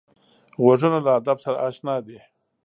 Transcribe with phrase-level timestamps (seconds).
[0.61, 2.17] غوږونه له ادب سره اشنا دي